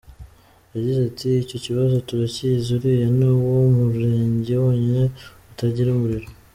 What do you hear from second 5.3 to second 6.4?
utagira umuriro.